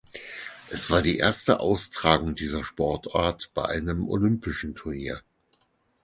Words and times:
Es 0.71 0.89
war 0.89 1.03
die 1.03 1.17
erste 1.19 1.59
Austragung 1.59 2.33
dieser 2.33 2.63
Sportart 2.63 3.51
bei 3.53 3.65
einem 3.65 4.09
Olympischen 4.09 4.73
Turnier. 4.73 5.21